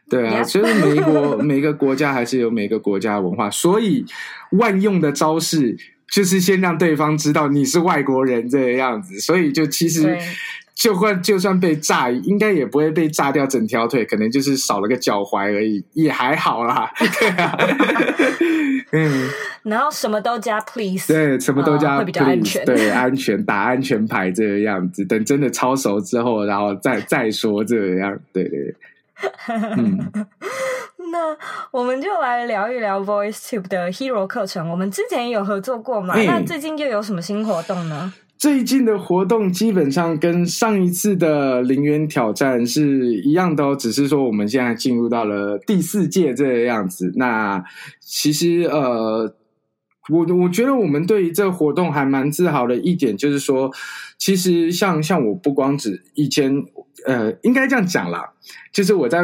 [0.08, 4.06] 对啊，所以每一国每个国家还是有每个国家的文化，所以
[4.52, 5.76] 万用的招式
[6.08, 10.16] 就是先让对方知道你是外国人这个样子，所以就其实
[10.76, 17.58] 就算就算被炸，应该也不会被炸掉整条腿，可能就是少了个脚踝而已，也还好啦， 对啊，
[18.92, 19.30] 嗯。
[19.64, 25.04] 然后什么都加 please，对，什么都加会比较安全，对，安全打安全牌这个样子。
[25.06, 28.76] 等真的超熟之后，然后再再说这个样，对对。
[29.78, 30.12] 嗯，
[31.12, 31.36] 那
[31.72, 34.70] 我们就来聊一聊 VoiceTube 的 Hero 课程。
[34.70, 36.14] 我们之前有合作过嘛？
[36.14, 38.14] 欸、那最近又有什么新活动呢？
[38.38, 47.14] 最近的活动基本上跟上一次的零元挑战是一样的哦，只是说我们现在进入到了第四届这个样子。
[47.16, 47.64] 那
[48.00, 49.36] 其实呃，
[50.10, 53.72] 我我觉得我们对于这个活动还蛮自豪的一点，就是说，
[54.18, 56.64] 其实像像我不光只以前
[57.06, 58.34] 呃，应该这样讲啦，
[58.72, 59.24] 就是我在。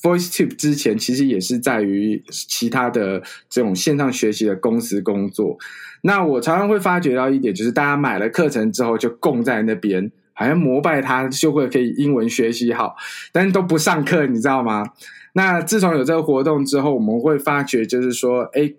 [0.00, 3.20] VoiceTube 之前其实也是在于其他的
[3.50, 5.58] 这种线上学习的公司工作。
[6.02, 12.96] 那我常常会发觉到一点，就是大家买了课程之后就供在那边，好像膜拜他就会可以英文学习好，
[13.32, 14.84] 但都不上课，你知道吗？
[15.32, 18.72] 那自从有这个活动之后，我们会发觉就是说，哎，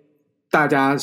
[0.50, 0.96] 大家。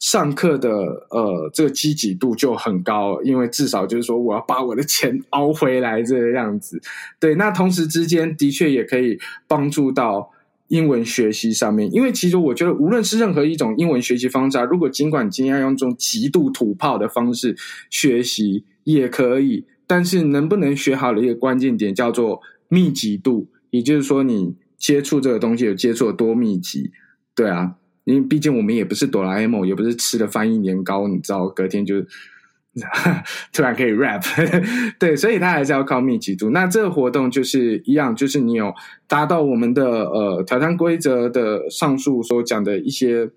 [0.00, 0.70] 上课的
[1.08, 6.78] 呃，这个积极度就很高，因为至少就是说，我要把我的钱熬回来这个样子。
[7.18, 10.30] 对，那同时之间的确也可以帮助到
[10.68, 17.56] 英文学习上面，因为其实我觉得，无论是任何一种英文学习方式啊，如果尽管今天要用这种极度土炮的方式
[17.90, 26.90] 学习也可以，但是能不能学好的一个关键点叫做密集度，也就是说，你接触这个东西有接触的多密集，
[27.34, 27.74] 对啊。
[28.04, 32.04] 因为毕竟我们也不是哆啦 A 梦，也不是吃了翻译年糕，你知道，隔天就
[33.52, 34.22] 突然可以 rap，
[34.98, 36.50] 对，所以它还是要靠密集度。
[36.50, 38.74] 那这个活动就是一样，就是你有
[39.06, 43.30] 达到我们的呃挑战规则的上述所讲的一些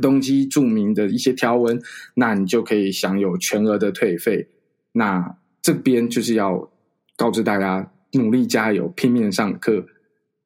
[0.00, 1.80] 东西注明的一些条文，
[2.14, 4.48] 那你就可以享有全额的退费。
[4.92, 6.70] 那这边就是要
[7.16, 9.86] 告知大家，努力加油，拼命上课。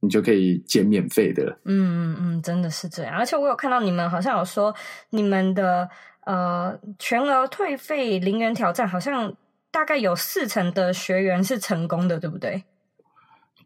[0.00, 1.58] 你就可以减免费的。
[1.64, 3.16] 嗯嗯嗯，真的是这样。
[3.16, 4.72] 而且我有看到你们好像有说，
[5.10, 5.90] 你们的
[6.28, 9.32] 呃全额退费零元挑战，好像
[9.70, 12.64] 大概有四成的学员是成功的，对不对？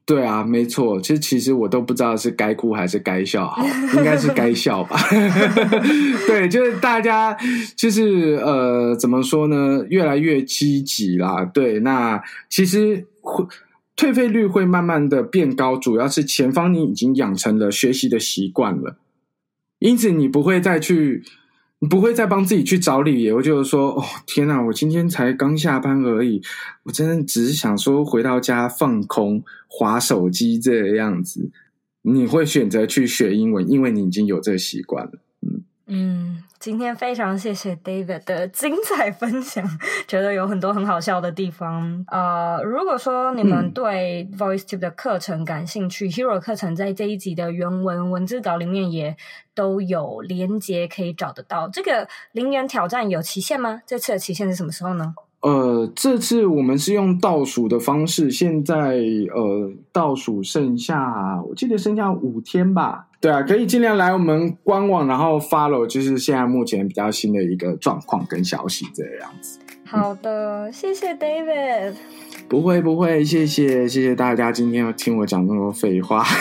[0.07, 1.01] 对啊，没错。
[1.01, 3.65] 其实其实我都不知道是该哭还是该笑，好，
[3.97, 4.97] 应该是该 笑吧。
[6.27, 7.37] 对，就是大家
[7.77, 9.85] 就是呃，怎么说呢？
[9.89, 11.45] 越来越积极啦。
[11.45, 13.47] 对，那其实会。
[13.95, 18.97] 退费率会慢慢的变高，主要是前方你已经养成了学习的习惯了，
[19.79, 21.42] 因此你不会再去，你
[21.89, 26.41] 不会再帮自己去找理由，就是说，哦，天呐，我今天才刚下班而已，
[26.85, 31.51] 我真的只是想说回到家放空，划手机这样子，
[32.03, 35.13] 你会选择去学英文，因为你已经有这个习惯了，
[35.93, 36.33] 嗯。
[36.33, 39.65] 嗯，今天非常谢谢 David 的精彩分享，
[40.09, 42.05] 觉得有很多很好笑的地方。
[42.09, 49.17] 呃，如果说你们对 VoiceTube 的课程感兴趣，嗯，Hero 课程在这一集的原文文字稿里面也
[49.55, 51.69] 都有连接可以找得到。
[51.69, 53.83] 这个零元挑战有期限吗？
[53.87, 55.15] 这次的期限是什么时候呢？
[55.43, 58.97] 呃，这次我们是用倒数的方式，现在
[59.35, 63.09] 呃倒数剩下，我记得剩下五天吧。
[63.21, 69.59] 对啊，可以尽量来我们官网，然后 follow，就是现在目前比较新的一个状况跟消息这样子。
[69.85, 71.95] 好的，嗯、谢谢 David。
[72.49, 76.25] 不会不会，谢谢谢谢大家今天要听我讲那么多废话。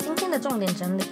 [0.00, 1.02] 今天的重点整理：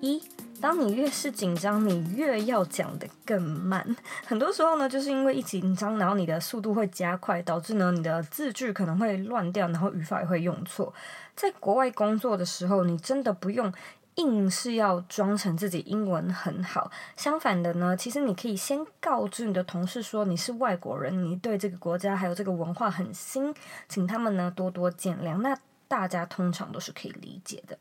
[0.00, 0.22] 一，
[0.60, 3.96] 当你越是紧张，你越要讲得更慢。
[4.26, 10.92] 很多时候呢，就是因为一紧张，然后你的速度会加快，导致呢你的字句可能会乱掉，然后语法也会用错。
[11.34, 13.72] 在国外工作的时候，你真的不用
[14.16, 16.90] 硬是要装成自己英文很好。
[17.16, 23.54] 相反的呢，其实你可以先告知你的同事说你是外国人，你对这个国家还有这个文化很新，
[23.88, 25.38] 请他们呢多多见谅。
[25.38, 27.78] 那大家通常都是可以理解的。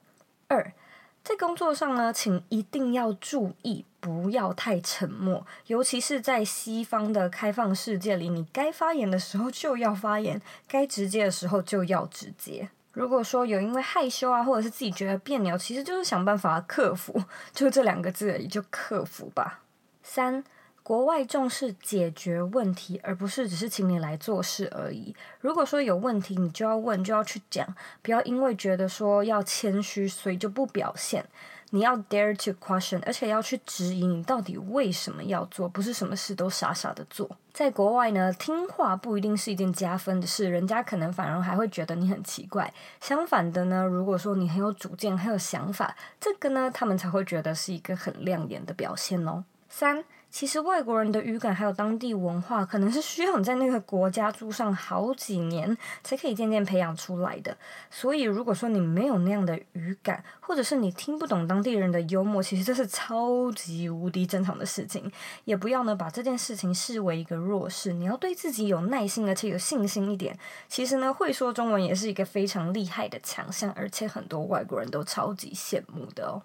[0.47, 0.72] 二。
[1.26, 12.69] 在工作上呢，请一定要注意，不要太沉默，尤其是在西方的开放世界里，你该发言的时候就要发言，该直接的时候就要直接。
[12.93, 17.19] 如果说有因为害羞啊，或者是自己觉得别扭，其实就是想办法克服，
[17.51, 19.61] 就这两个字而已，就克服吧。
[20.03, 20.43] 三。
[20.86, 25.15] 国外重视解决问题，而不是只是请你来做事而已。
[25.41, 27.67] 如果说有问题，你就要问，就要去讲，
[28.03, 31.25] 不要因为觉得说要谦虚，所以就不表现。
[31.71, 37.27] 你要 dare to question，而且要去质疑你到底为什么要做，不是什么事都傻傻的做。
[37.51, 42.71] 在国外呢，听话不一定是一件加分的事，人家可能反而还会觉得你很奇怪。
[43.01, 49.43] 相反的呢，如果说你很有主见、很有想法，这个呢，他们才会觉得是一个很亮眼的表现哦。
[49.67, 50.05] 三。
[50.36, 57.55] 其实外国人的语感还有当地文化，可能是需要你在那个国家住上好几年，才可以渐渐培养出来的。
[57.89, 65.09] 所以，如果说你没有那样的语感，或者是你听不懂当地人的幽默，其实这是超级无敌正常的事情。
[65.45, 70.38] 也不要呢把这件事情视为一个弱势，你要对自己有耐心，而且有信心一点。
[70.67, 76.43] 其实呢，会说中文也是一个非常厉害的强项，而且很多外国人都超级羡慕的哦。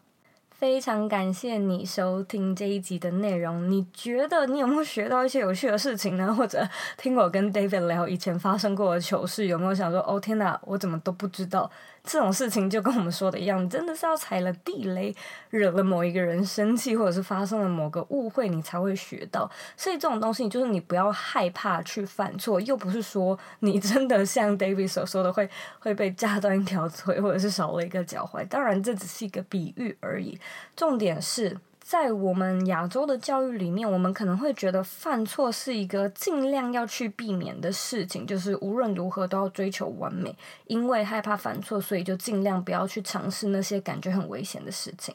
[0.61, 3.71] 非常感谢你收听这一集的内容。
[3.71, 6.35] 你觉得你有没有学到一些有趣的事情呢？
[6.35, 11.71] 或者听我跟 David 聊以前发生过的糗事，有没有想说，哦天哪，我怎么都不知道？
[12.03, 15.15] 这种事情就跟我们说的一样，真的是要踩了地雷，
[15.51, 19.51] 惹了某一个人生气，或者是发生了某个误会，你才会学到。
[19.77, 25.49] 所以这种东西，就是你不要害怕去犯错，又不是说你真的像 David 所说的会
[25.79, 28.47] 会被炸断一条腿，或者是少了一个脚踝。
[28.49, 30.39] 当然，这只是一个比喻而已。
[30.75, 31.59] 重点是。
[31.91, 40.33] 在我们亚洲的教育里面，我们可能会觉得犯错是一个尽量要去避免的事情，就是无论如何都要追求完美，
[40.69, 45.13] 因为害怕犯错，所以就尽量不要去尝试那些感觉很危险的事情。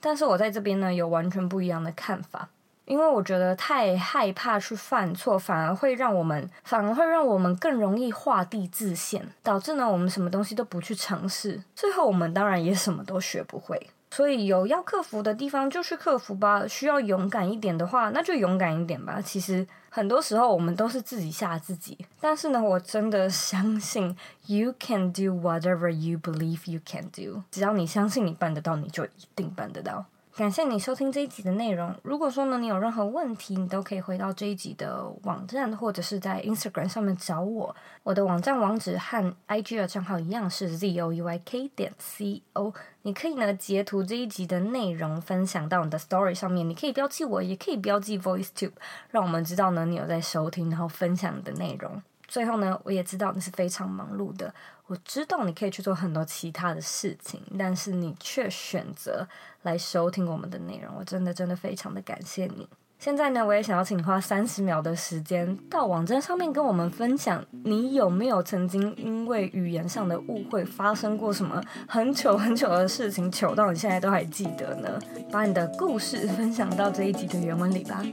[0.00, 2.48] 但是我在这边呢，有完全不一样的看法，
[2.84, 13.88] 因为我觉得太害怕去犯错，反而会让我们，反而会让我们更容易画地自限，导致呢，我们什么东西都不去尝试，最后我们当然也什么都学不会。
[14.10, 19.20] 所以有要克服的地方就去克服吧，需要勇敢一点的话，那就勇敢一点吧。
[19.20, 24.16] 其实很多时候我们都是自己吓自己，但是呢，我真的相信
[24.46, 27.42] you can do whatever you believe you can do。
[27.50, 30.04] 只要你相信你办得到，你就一定办得到。
[30.36, 31.94] 感谢你收听这一集的内容。
[32.02, 37.76] 如果说呢，你有任何问题，你都可以回到这一集的网站，或者是在 Instagram 上面找我。
[38.02, 42.74] 我的网站网址和 IG 的账号一样是 zouyk 点 co。
[43.02, 48.72] 你可以呢截图这一集的内容分享到你的 Story 上面，你可以标记我，也可以标记 VoiceTube，
[49.10, 52.02] 让我们知道呢你有在收听，然后分享你的内容。
[52.34, 54.52] 最后呢，我也知道你是非常忙碌的，
[54.88, 59.24] 我知道你可以去做很多其他的事情，但是你却选择
[59.62, 62.68] 来收听我们的内容，我真的真的非常的感谢你。
[62.98, 74.98] 现在呢，我也想要请你花三十秒的时间到网站上面跟我们分享，你有没有曾经因为语言上的误会发生过什么很糗很糗的事情，糗到你现在都还记得呢？
[75.30, 78.04] 把你的故事分享到这一集的原文里吧。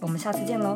[0.00, 0.74] 我们下次见喽。